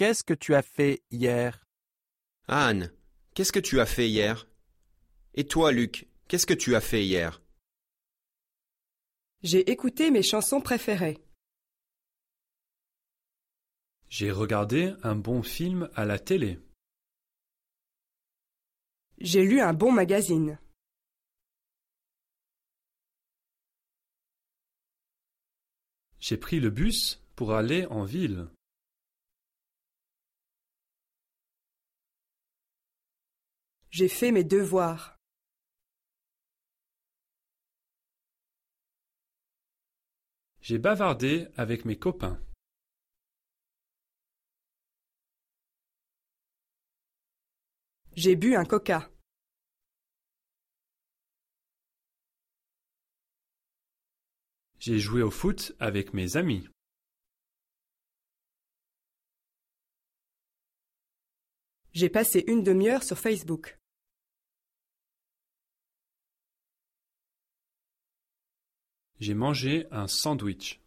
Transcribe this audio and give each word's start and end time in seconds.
qu'est-ce 0.00 0.24
que 0.24 0.32
tu 0.32 0.54
as 0.54 0.62
fait 0.62 1.02
hier? 1.10 1.66
Anne, 2.48 2.90
qu'est-ce 3.34 3.52
que 3.52 3.60
tu 3.60 3.80
as 3.80 3.84
fait 3.84 4.08
hier? 4.08 4.48
Et 5.34 5.46
toi, 5.46 5.72
Luc, 5.72 6.08
qu'est-ce 6.26 6.46
que 6.46 6.54
tu 6.54 6.74
as 6.74 6.80
fait 6.80 7.04
hier? 7.04 7.42
J'ai 9.42 9.70
écouté 9.70 10.10
mes 10.10 10.22
chansons 10.22 10.62
préférées. 10.62 11.22
J'ai 14.08 14.30
regardé 14.30 14.94
un 15.02 15.16
bon 15.16 15.42
film 15.42 15.90
à 15.94 16.06
la 16.06 16.18
télé. 16.18 16.58
J'ai 19.18 19.44
lu 19.44 19.60
un 19.60 19.74
bon 19.74 19.92
magazine. 19.92 20.58
J'ai 26.20 26.38
pris 26.38 26.58
le 26.58 26.70
bus 26.70 27.22
pour 27.36 27.52
aller 27.52 27.84
en 27.84 28.04
ville. 28.04 28.48
J'ai 33.90 34.08
fait 34.08 34.30
mes 34.30 34.44
devoirs. 34.44 35.18
J'ai 40.60 40.78
bavardé 40.78 41.48
avec 41.56 41.84
mes 41.84 41.98
copains. 41.98 42.40
J'ai 48.14 48.36
bu 48.36 48.54
un 48.54 48.64
coca. 48.64 49.10
J'ai 54.78 55.00
joué 55.00 55.22
au 55.22 55.32
foot 55.32 55.74
avec 55.80 56.14
mes 56.14 56.36
amis. 56.36 56.68
J'ai 61.92 62.08
passé 62.08 62.44
une 62.46 62.62
demi-heure 62.62 63.02
sur 63.02 63.18
Facebook. 63.18 63.79
J'ai 69.20 69.34
mangé 69.34 69.86
un 69.90 70.06
sandwich. 70.06 70.80